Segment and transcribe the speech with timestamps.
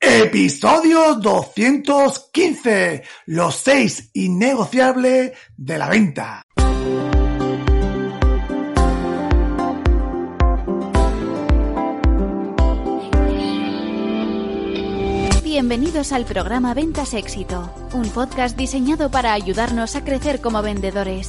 [0.00, 3.02] Episodio 215.
[3.26, 6.42] Los seis innegociables de la venta.
[15.42, 21.28] Bienvenidos al programa Ventas Éxito, un podcast diseñado para ayudarnos a crecer como vendedores.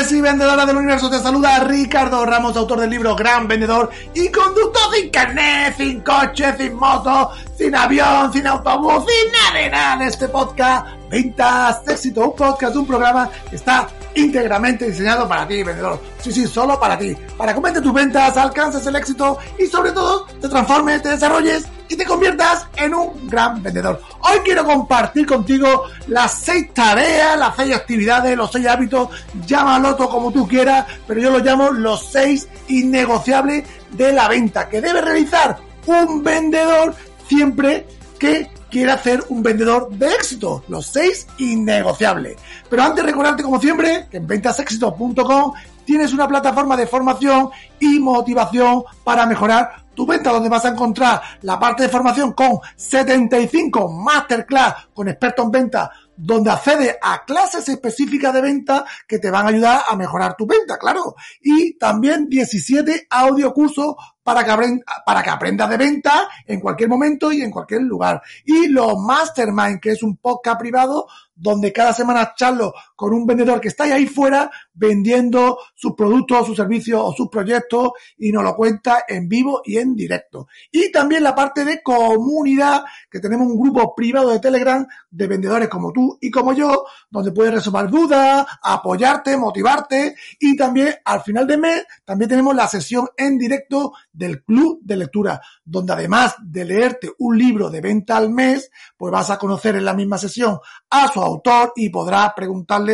[0.00, 4.28] Vendedores y vendedoras del universo, te saluda Ricardo Ramos, autor del libro Gran Vendedor y
[4.30, 10.06] conductor sin carnet, sin coche, sin moto, sin avión, sin autobús, sin nada de nada
[10.06, 16.00] este podcast Ventas Éxito, un podcast, un programa que está íntegramente diseñado para ti, vendedor.
[16.18, 17.14] Sí, sí, solo para ti.
[17.36, 21.96] Para que tus ventas, alcances el éxito y sobre todo te transformes, te desarrolles y
[21.96, 24.00] te conviertas en un gran vendedor.
[24.20, 29.08] Hoy quiero compartir contigo las seis tareas, las seis actividades, los seis hábitos,
[29.44, 34.68] llámalo todo como tú quieras, pero yo lo llamo los seis innegociables de la venta
[34.68, 36.94] que debe realizar un vendedor
[37.26, 37.86] siempre
[38.20, 40.64] que quiera hacer un vendedor de éxito.
[40.68, 42.36] Los seis innegociables.
[42.68, 45.52] Pero antes recordarte como siempre que en ventasexito.com
[45.84, 51.20] tienes una plataforma de formación y motivación para mejorar tu venta, donde vas a encontrar
[51.42, 55.90] la parte de formación con 75 masterclass con expertos en venta,
[56.22, 60.46] donde accede a clases específicas de venta que te van a ayudar a mejorar tu
[60.46, 61.14] venta, claro.
[61.40, 64.80] Y también 17 audio cursos para que,
[65.24, 68.20] que aprendas de venta en cualquier momento y en cualquier lugar.
[68.44, 73.62] Y los Mastermind, que es un podcast privado donde cada semana charlo con un vendedor
[73.62, 78.54] que está ahí fuera vendiendo sus productos, sus servicios o sus proyectos y nos lo
[78.54, 80.48] cuenta en vivo y en directo.
[80.70, 85.70] Y también la parte de comunidad, que tenemos un grupo privado de Telegram de vendedores
[85.70, 91.46] como tú y como yo, donde puedes resolver dudas, apoyarte, motivarte y también al final
[91.46, 96.66] de mes también tenemos la sesión en directo del club de lectura, donde además de
[96.66, 100.58] leerte un libro de venta al mes, pues vas a conocer en la misma sesión
[100.90, 102.89] a su autor y podrás preguntarle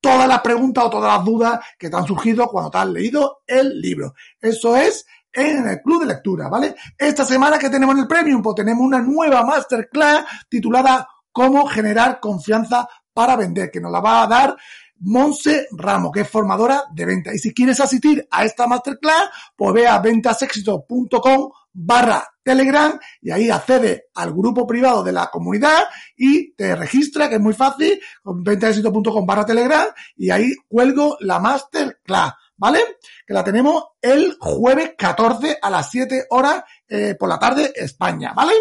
[0.00, 3.42] todas las preguntas o todas las dudas que te han surgido cuando te has leído
[3.46, 4.14] el libro.
[4.40, 6.74] Eso es en el club de lectura, ¿vale?
[6.96, 12.18] Esta semana que tenemos en el Premium, pues tenemos una nueva masterclass titulada Cómo generar
[12.18, 14.56] confianza para vender, que nos la va a dar
[15.02, 17.34] Monse Ramos, que es formadora de venta.
[17.34, 23.50] Y si quieres asistir a esta masterclass, pues ve a ventasexito.com barra Telegram y ahí
[23.50, 25.80] accede al grupo privado de la comunidad
[26.16, 29.86] y te registra, que es muy fácil, con ventasexito.com barra Telegram
[30.16, 32.34] y ahí cuelgo la masterclass.
[32.60, 32.80] ¿vale?
[33.26, 38.34] Que la tenemos el jueves 14 a las 7 horas eh, por la tarde España,
[38.36, 38.52] ¿vale?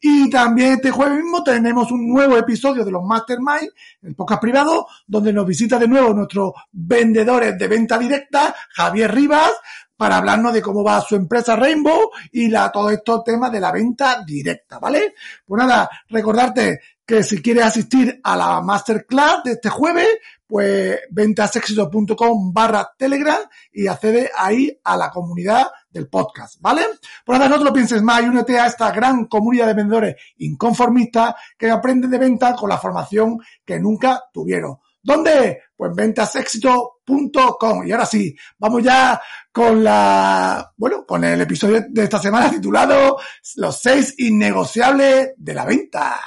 [0.00, 3.68] Y también este jueves mismo tenemos un nuevo episodio de los Mastermind,
[4.00, 9.52] el podcast privado, donde nos visita de nuevo nuestros vendedores de venta directa, Javier Rivas,
[10.02, 13.70] para hablarnos de cómo va su empresa Rainbow y la, todo estos temas de la
[13.70, 15.14] venta directa, ¿vale?
[15.46, 20.08] Pues nada, recordarte que si quieres asistir a la masterclass de este jueves,
[20.44, 23.38] pues ventasexito.com barra telegram
[23.70, 26.82] y accede ahí a la comunidad del podcast, ¿vale?
[27.24, 30.16] Por nada, no te lo pienses más y únete a esta gran comunidad de vendedores
[30.38, 34.78] inconformistas que aprenden de venta con la formación que nunca tuvieron.
[35.02, 35.62] ¿Dónde?
[35.76, 37.86] Pues ventasexito.com.
[37.86, 39.20] Y ahora sí, vamos ya
[39.50, 43.18] con la, bueno, con el episodio de esta semana titulado
[43.56, 46.20] Los seis innegociables de la venta.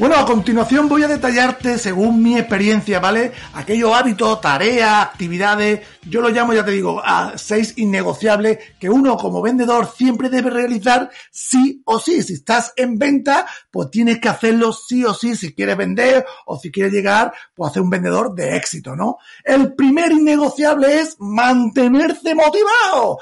[0.00, 3.32] Bueno, a continuación voy a detallarte, según mi experiencia, ¿vale?
[3.52, 9.18] Aquellos hábitos, tareas, actividades, yo lo llamo, ya te digo, a seis innegociables que uno
[9.18, 12.22] como vendedor siempre debe realizar sí o sí.
[12.22, 16.58] Si estás en venta, pues tienes que hacerlo sí o sí si quieres vender o
[16.58, 19.18] si quieres llegar, pues a ser un vendedor de éxito, ¿no?
[19.44, 23.18] El primer innegociable es mantenerse motivado,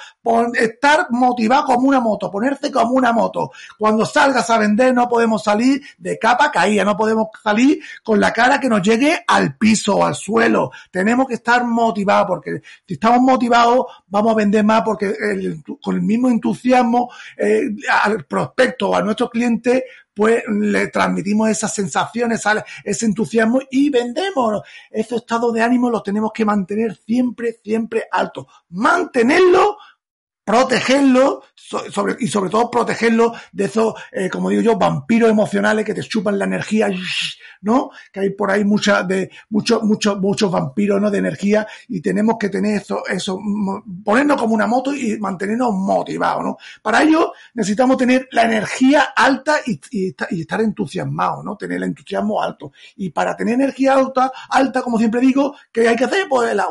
[0.54, 3.50] estar motivado como una moto, ponerse como una moto.
[3.78, 8.32] Cuando salgas a vender no podemos salir de capa caída no podemos salir con la
[8.32, 10.70] cara que nos llegue al piso o al suelo.
[10.90, 15.14] Tenemos que estar motivados porque si estamos motivados vamos a vender más porque
[15.82, 17.62] con el mismo entusiasmo eh,
[18.04, 19.84] al prospecto o a nuestro cliente
[20.18, 22.42] pues le transmitimos esas sensaciones,
[22.82, 24.62] ese entusiasmo y vendemos.
[24.90, 28.48] Ese estado de ánimo lo tenemos que mantener siempre, siempre alto.
[28.70, 29.77] Mantenerlo
[30.48, 35.92] protegerlo sobre, y sobre todo protegerlo de esos, eh, como digo yo, vampiros emocionales que
[35.92, 36.88] te chupan la energía,
[37.60, 37.90] ¿no?
[38.10, 41.10] Que hay por ahí mucha, de, muchos, muchos, muchos vampiros, ¿no?
[41.10, 43.38] De energía y tenemos que tener eso, eso,
[44.02, 46.56] ponernos como una moto y mantenernos motivados, ¿no?
[46.80, 51.56] Para ello necesitamos tener la energía alta y, y, y estar entusiasmados, ¿no?
[51.58, 52.72] Tener el entusiasmo alto.
[52.96, 56.26] Y para tener energía alta, alta, como siempre digo, ¿qué hay que hacer?
[56.26, 56.62] Pues el,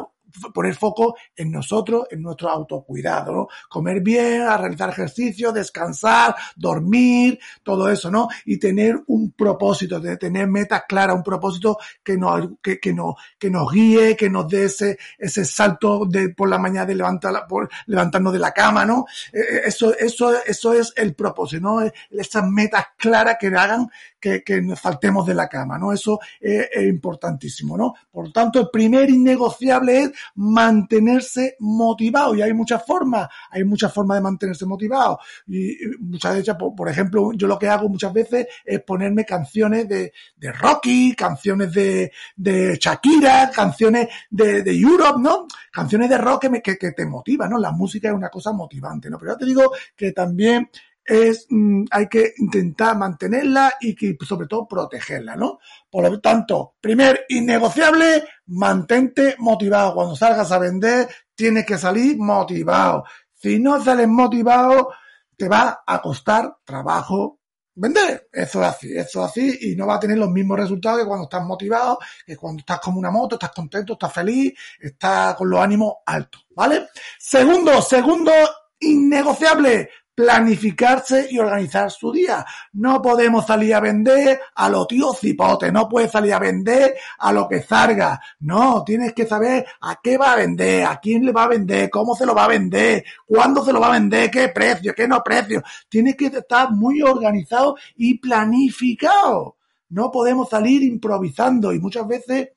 [0.53, 3.47] poner foco en nosotros, en nuestro autocuidado, ¿no?
[3.69, 8.27] Comer bien, realizar ejercicio, descansar, dormir, todo eso, ¿no?
[8.45, 13.15] Y tener un propósito, de tener metas claras, un propósito que nos, que, que nos,
[13.37, 17.47] que nos guíe, que nos dé ese, ese salto de por la mañana de levantar,
[17.47, 19.05] por, levantarnos de la cama, ¿no?
[19.33, 21.81] Eh, eh, eso, eso, eso es el propósito, ¿no?
[22.11, 23.89] Esas metas claras que hagan
[24.19, 25.93] que, que nos faltemos de la cama, ¿no?
[25.93, 27.93] Eso es, es importantísimo, ¿no?
[28.11, 32.35] Por tanto, el primer innegociable es mantenerse motivado.
[32.35, 35.19] Y hay muchas formas, hay muchas formas de mantenerse motivado.
[35.47, 39.87] Y muchas de ellas, por, ejemplo, yo lo que hago muchas veces es ponerme canciones
[39.87, 45.47] de, de Rocky, canciones de, de Shakira, canciones de, de Europe, ¿no?
[45.71, 47.57] Canciones de rock que, que, que te motivan, ¿no?
[47.59, 49.17] La música es una cosa motivante, ¿no?
[49.17, 50.69] Pero yo te digo que también
[51.07, 55.59] es, mm, hay que intentar mantenerla y que, sobre todo protegerla, ¿no?
[55.89, 59.95] Por lo tanto, primer innegociable, mantente motivado.
[59.95, 63.05] Cuando salgas a vender, tienes que salir motivado.
[63.33, 64.89] Si no sales motivado,
[65.37, 67.39] te va a costar trabajo
[67.77, 68.27] vender.
[68.31, 71.05] Eso es así, eso es así y no va a tener los mismos resultados que
[71.05, 75.49] cuando estás motivado, que cuando estás como una moto, estás contento, estás feliz, estás con
[75.49, 76.87] los ánimos altos, ¿vale?
[77.17, 78.31] Segundo, segundo
[78.79, 82.43] innegociable, planificarse y organizar su día.
[82.73, 87.31] No podemos salir a vender a lo tío cipote, no puedes salir a vender a
[87.31, 88.19] lo que salga.
[88.39, 91.91] No, tienes que saber a qué va a vender, a quién le va a vender,
[91.91, 95.07] cómo se lo va a vender, cuándo se lo va a vender, qué precio, qué
[95.07, 95.61] no precio.
[95.87, 99.57] Tienes que estar muy organizado y planificado.
[99.89, 102.49] No podemos salir improvisando y muchas veces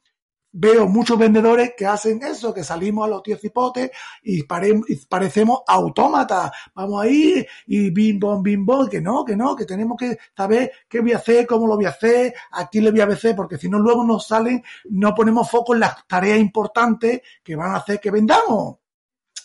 [0.52, 3.91] veo muchos vendedores que hacen eso, que salimos a los tíos cipotes
[4.23, 4.43] y,
[5.08, 6.50] parecemos autómatas.
[6.75, 10.73] Vamos ahí y bim bom, bim bom, que no, que no, que tenemos que saber
[10.88, 13.37] qué voy a hacer, cómo lo voy a hacer, a quién le voy a hacer,
[13.37, 17.73] porque si no luego nos salen, no ponemos foco en las tareas importantes que van
[17.73, 18.76] a hacer que vendamos.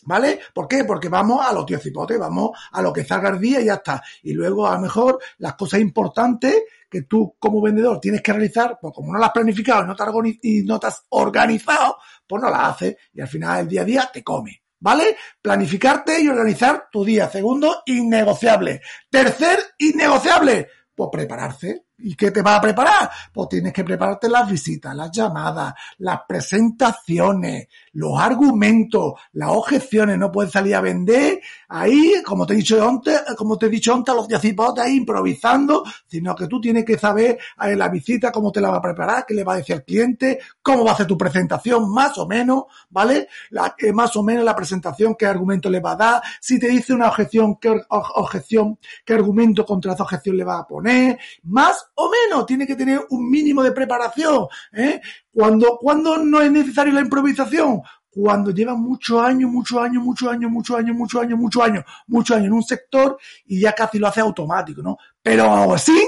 [0.05, 0.39] ¿Vale?
[0.53, 0.83] ¿Por qué?
[0.83, 3.75] Porque vamos a los tíos cipotes, vamos a lo que salga el día y ya
[3.75, 4.01] está.
[4.21, 8.77] Y luego, a lo mejor, las cosas importantes que tú como vendedor tienes que realizar,
[8.79, 11.97] pues como no las has planificado y no te y no has organizado,
[12.27, 14.61] pues no las haces y al final el día a día te come.
[14.79, 15.17] ¿Vale?
[15.41, 17.27] Planificarte y organizar tu día.
[17.27, 18.81] Segundo, innegociable.
[19.09, 20.67] Tercer, innegociable.
[20.93, 21.85] Pues prepararse.
[21.97, 23.09] ¿Y qué te va a preparar?
[23.31, 30.17] Pues tienes que prepararte las visitas, las llamadas, las presentaciones, los argumentos, las objeciones.
[30.17, 33.93] No puedes salir a vender ahí, como te he dicho antes, como te he dicho
[33.93, 38.29] antes, los diacipotes ahí improvisando, sino que tú tienes que saber en eh, la visita
[38.29, 40.91] cómo te la va a preparar, qué le va a decir al cliente, cómo va
[40.91, 43.29] a hacer tu presentación, más o menos, ¿vale?
[43.51, 46.67] La, eh, más o menos la presentación, qué argumento le va a dar, si te
[46.67, 51.84] dice una objeción, qué objeción, qué argumento contra esa objeción le va a poner, más
[51.95, 54.47] o menos, tiene que tener un mínimo de preparación.
[54.73, 55.01] ¿eh?
[55.31, 60.49] Cuando, cuando no es necesario la improvisación, cuando lleva muchos años, muchos años, muchos años,
[60.49, 64.07] muchos años, muchos años, muchos años, muchos años en un sector y ya casi lo
[64.07, 64.97] hace automático, ¿no?
[65.21, 66.01] Pero así,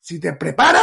[0.00, 0.82] si te preparas,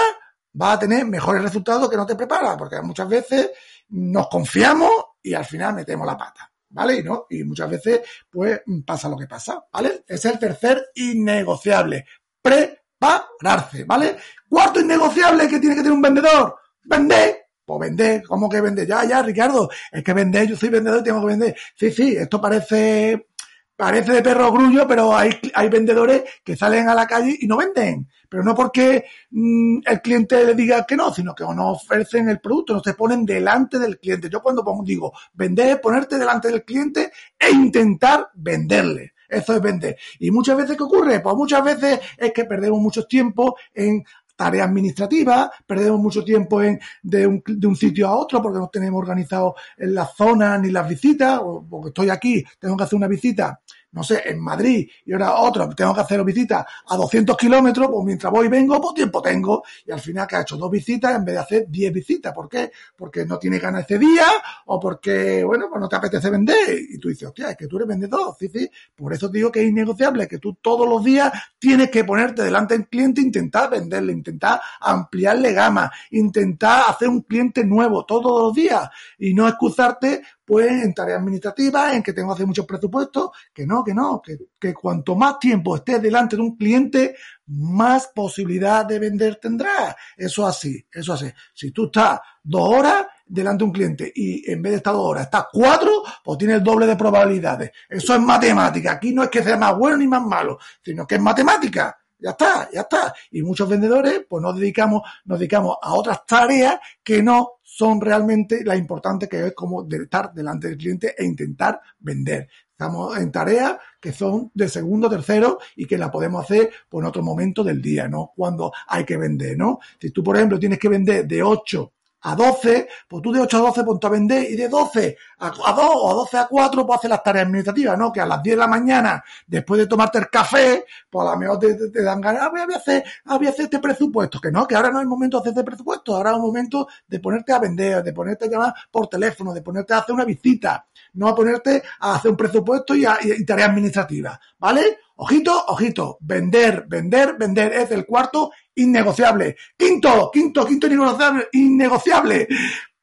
[0.53, 3.51] vas a tener mejores resultados que no te preparas, porque muchas veces
[3.89, 4.91] nos confiamos
[5.21, 6.47] y al final metemos la pata.
[6.73, 6.99] ¿Vale?
[6.99, 7.25] Y, ¿no?
[7.29, 10.05] y muchas veces, pues, pasa lo que pasa, ¿vale?
[10.07, 12.05] Es el tercer innegociable.
[12.41, 14.17] Pre pararse, ¿vale?
[14.47, 16.55] Cuarto innegociable que tiene que tener un vendedor.
[16.83, 17.37] Vender.
[17.65, 18.87] Pues vender, ¿cómo que vender?
[18.87, 21.55] Ya, ya, Ricardo, es que vender, yo soy vendedor tengo que vender.
[21.75, 23.27] Sí, sí, esto parece
[23.75, 27.57] parece de perro grullo, pero hay, hay vendedores que salen a la calle y no
[27.57, 28.07] venden.
[28.29, 32.39] Pero no porque mm, el cliente le diga que no, sino que no ofrecen el
[32.39, 34.29] producto, no se ponen delante del cliente.
[34.29, 39.13] Yo cuando pongo, digo, vender es ponerte delante del cliente e intentar venderle.
[39.31, 39.97] Eso es vender.
[40.19, 41.21] Y muchas veces, ¿qué ocurre?
[41.21, 44.03] Pues muchas veces es que perdemos mucho tiempo en
[44.35, 48.69] tareas administrativas, perdemos mucho tiempo en, de, un, de un sitio a otro porque no
[48.69, 52.97] tenemos organizado en las zonas ni las visitas, o porque estoy aquí, tengo que hacer
[52.97, 57.35] una visita no sé, en Madrid y ahora otro, tengo que hacer visitas a 200
[57.37, 59.63] kilómetros, pues mientras voy y vengo, pues tiempo tengo.
[59.85, 62.33] Y al final que ha hecho dos visitas en vez de hacer 10 visitas.
[62.33, 62.71] ¿Por qué?
[62.95, 64.27] Porque no tiene ganas ese día
[64.65, 66.77] o porque, bueno, pues no te apetece vender.
[66.89, 68.35] Y tú dices, hostia, es que tú eres vendedor.
[68.39, 68.69] Sí, sí.
[68.95, 72.77] Por eso digo que es innegociable, que tú todos los días tienes que ponerte delante
[72.77, 78.89] del cliente intentar venderle, intentar ampliarle gama, intentar hacer un cliente nuevo todos los días
[79.19, 80.21] y no excusarte
[80.51, 84.21] pues en tareas administrativas, en que tengo que hacer muchos presupuestos, que no, que no,
[84.21, 87.15] que, que cuanto más tiempo estés delante de un cliente,
[87.47, 89.95] más posibilidad de vender tendrás.
[90.17, 91.31] Eso así, eso así.
[91.53, 95.11] Si tú estás dos horas delante de un cliente y en vez de estar dos
[95.11, 97.71] horas estás cuatro, pues tienes el doble de probabilidades.
[97.87, 98.91] Eso es matemática.
[98.91, 101.97] Aquí no es que sea más bueno ni más malo, sino que es matemática.
[102.21, 103.13] Ya está, ya está.
[103.31, 108.63] Y muchos vendedores, pues nos dedicamos, nos dedicamos a otras tareas que no son realmente
[108.63, 112.47] la importante que es como de estar delante del cliente e intentar vender.
[112.69, 117.09] Estamos en tareas que son de segundo, tercero y que la podemos hacer por en
[117.09, 118.33] otro momento del día, ¿no?
[118.35, 119.79] Cuando hay que vender, ¿no?
[119.99, 123.57] Si tú, por ejemplo, tienes que vender de 8 a 12, pues tú de 8
[123.57, 126.85] a 12 ponte a vender y de 12 a, 2 o a 12 a 4
[126.85, 128.11] pues hacer las tareas administrativas, ¿no?
[128.11, 131.37] Que a las 10 de la mañana, después de tomarte el café, pues a lo
[131.37, 134.75] mejor te, dan ganas, ah, a hacer, ah, a hacer este presupuesto, que no, que
[134.75, 137.53] ahora no es el momento de hacer este presupuesto, ahora es el momento de ponerte
[137.53, 141.27] a vender, de ponerte a llamar por teléfono, de ponerte a hacer una visita, no
[141.27, 144.99] a ponerte a hacer un presupuesto y, a, y tareas administrativas, ¿vale?
[145.23, 149.55] Ojito, ojito, vender, vender, vender es el cuarto innegociable.
[149.77, 152.47] Quinto, quinto, quinto innegociable, innegociable.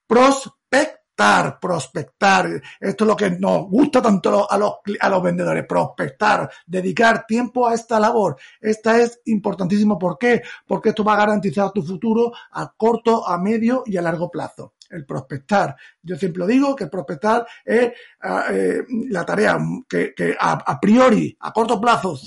[0.04, 2.60] Prospectar, prospectar.
[2.80, 7.68] Esto es lo que nos gusta tanto a los, a los vendedores, prospectar, dedicar tiempo
[7.68, 8.36] a esta labor.
[8.60, 9.96] Esta es importantísimo.
[9.96, 10.42] ¿Por qué?
[10.66, 14.74] Porque esto va a garantizar tu futuro a corto, a medio y a largo plazo
[14.90, 15.76] el prospectar.
[16.02, 17.92] Yo siempre digo que el prospectar es
[18.22, 22.18] ah, eh, la tarea que, a, priori, a corto plazo,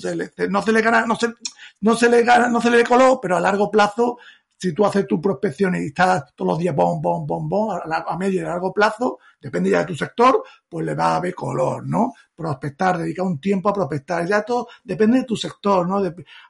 [0.48, 1.32] no se le gana, no se,
[1.80, 4.18] no se le gana, no se le coló, pero a largo plazo,
[4.56, 8.16] si tú haces tu prospección y estás todos los días bom, bom, bom, bom, a,
[8.16, 11.34] medio y a largo plazo, depende ya de tu sector, pues le va a haber
[11.34, 12.12] color, ¿no?
[12.34, 16.00] Prospectar, dedicar un tiempo a prospectar, ya todo depende de tu sector, ¿no?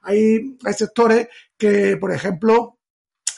[0.03, 1.27] hay, hay sectores
[1.57, 2.77] que, por ejemplo,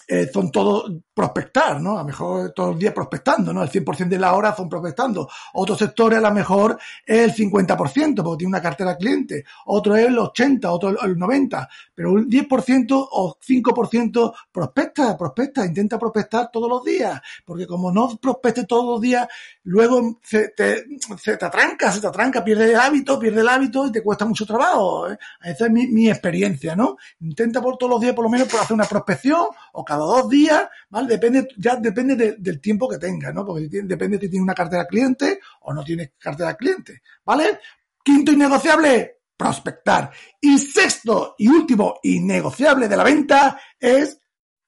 [0.08, 1.96] eh, son todos prospectar, ¿no?
[1.96, 3.64] A lo mejor todos los días prospectando, ¿no?
[3.64, 5.30] El 100% de la hora son prospectando.
[5.54, 9.46] Otros sectores a lo mejor es el 50%, porque tiene una cartera cliente.
[9.68, 11.70] Otro es el 80, otro el 90.
[11.96, 17.22] Pero un 10% o 5% prospecta, prospecta, intenta prospectar todos los días.
[17.46, 19.26] Porque como no prospecte todos los días,
[19.64, 20.84] luego se te,
[21.18, 24.26] se te atranca, se te atranca, pierde el hábito, pierde el hábito y te cuesta
[24.26, 25.10] mucho trabajo.
[25.10, 25.18] ¿eh?
[25.46, 26.98] Esa es mi, mi experiencia, ¿no?
[27.22, 30.30] Intenta por todos los días por lo menos por hacer una prospección o cada dos
[30.30, 31.05] días, ¿vale?
[31.06, 33.46] Depende, ya depende del tiempo que tengas, ¿no?
[33.46, 37.60] Porque depende si tienes una cartera cliente o no tienes cartera cliente, ¿vale?
[38.04, 40.12] Quinto innegociable, prospectar.
[40.40, 44.20] Y sexto y último innegociable de la venta es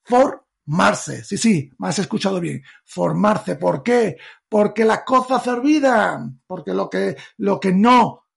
[0.03, 1.23] formarse.
[1.23, 2.63] Sí, sí, me has escuchado bien.
[2.85, 3.55] Formarse.
[3.55, 4.17] ¿Por qué?
[4.47, 6.41] Porque las cosas se olvidan.
[6.45, 8.27] Porque lo que, lo que no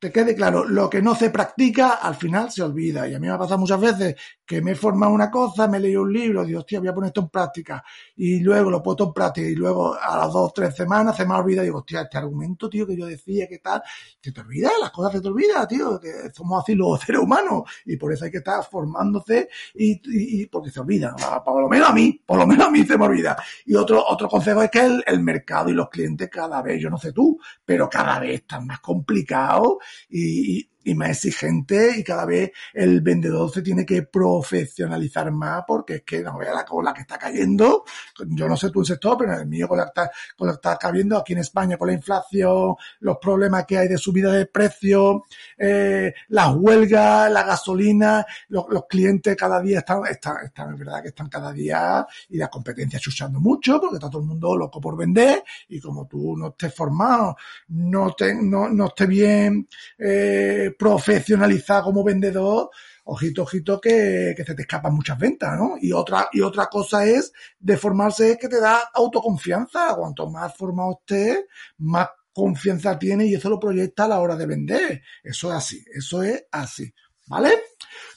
[0.00, 3.06] te quede claro, lo que no se practica al final se olvida.
[3.06, 4.16] Y a mí me ha pasado muchas veces
[4.50, 6.92] que me he formado una cosa, me he leído un libro, digo, hostia, voy a
[6.92, 7.84] poner esto en práctica.
[8.16, 11.24] Y luego lo puesto en práctica y luego a las dos o tres semanas se
[11.24, 13.80] me ha olvidado digo, hostia, este argumento, tío, que yo decía, que tal,
[14.20, 17.62] se te olvida, las cosas se te olvidan, tío, que somos así los seres humanos.
[17.86, 20.00] Y por eso hay que estar formándose y,
[20.42, 21.14] y, porque se olvida.
[21.44, 23.36] Por lo menos a mí, por lo menos a mí se me olvida.
[23.66, 26.98] Y otro, otro consejo es que el, mercado y los clientes cada vez, yo no
[26.98, 29.74] sé tú, pero cada vez están más complicados
[30.08, 36.02] y más exigente y cada vez el vendedor se tiene que profesionalizar más porque es
[36.02, 37.84] que no vea la cola que está cayendo.
[38.26, 39.92] Yo no sé tu sector, pero el mío con la,
[40.36, 43.98] con la está cayendo aquí en España con la inflación, los problemas que hay de
[43.98, 45.22] subida de precios,
[45.56, 51.08] eh, las huelgas, la gasolina, los, clientes cada día están, están, están, es verdad que
[51.08, 54.96] están cada día y la competencia chuchando mucho porque está todo el mundo loco por
[54.96, 57.36] vender y como tú no estés formado,
[57.68, 59.68] no te, no, no estés bien,
[59.98, 62.70] eh, profesionalizar como vendedor,
[63.04, 65.76] ojito, ojito, que, que se te escapan muchas ventas, ¿no?
[65.80, 69.94] Y otra, y otra cosa es, de formarse es que te da autoconfianza.
[69.96, 71.44] Cuanto más formado estés,
[71.78, 75.02] más confianza tiene y eso lo proyecta a la hora de vender.
[75.22, 76.92] Eso es así, eso es así.
[77.26, 77.52] ¿Vale?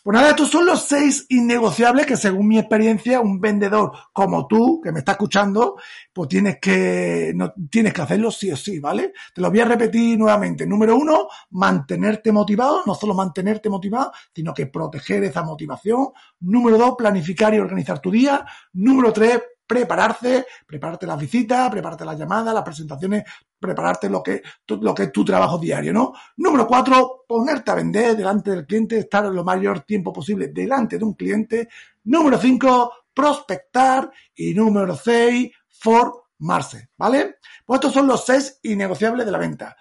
[0.03, 4.81] Pues nada, estos son los seis innegociables que según mi experiencia un vendedor como tú,
[4.83, 5.77] que me está escuchando,
[6.11, 9.13] pues tienes que, no, tienes que hacerlo sí o sí, ¿vale?
[9.33, 10.65] Te lo voy a repetir nuevamente.
[10.65, 16.09] Número uno, mantenerte motivado, no solo mantenerte motivado, sino que proteger esa motivación.
[16.41, 18.45] Número dos, planificar y organizar tu día.
[18.73, 19.39] Número tres,
[19.73, 23.23] prepararse, prepararte las visitas, prepararte las llamadas, las presentaciones,
[23.59, 26.13] prepararte lo que, lo que es tu trabajo diario, ¿no?
[26.37, 31.03] Número cuatro, ponerte a vender delante del cliente, estar lo mayor tiempo posible delante de
[31.03, 31.69] un cliente.
[32.03, 34.11] Número cinco, prospectar.
[34.35, 37.37] Y número seis, formarse, ¿vale?
[37.65, 39.75] Pues estos son los seis innegociables de la venta.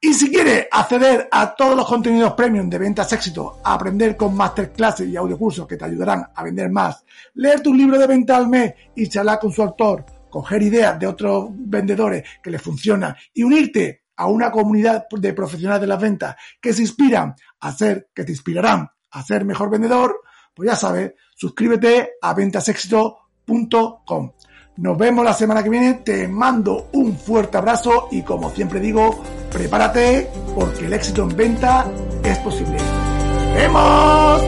[0.00, 5.08] Y si quieres acceder a todos los contenidos premium de Ventas Éxito, aprender con masterclasses
[5.08, 8.74] y audiocursos que te ayudarán a vender más, leer tu libro de venta al mes
[8.94, 14.04] y charlar con su autor, coger ideas de otros vendedores que les funcionan y unirte
[14.14, 18.30] a una comunidad de profesionales de las ventas que se inspiran a ser, que te
[18.30, 20.20] inspirarán a ser mejor vendedor,
[20.54, 24.32] pues ya sabes, suscríbete a ventasexito.com.
[24.78, 29.24] Nos vemos la semana que viene, te mando un fuerte abrazo y como siempre digo,
[29.50, 31.90] prepárate porque el éxito en venta
[32.22, 32.76] es posible.
[33.56, 34.40] ¡Vemos!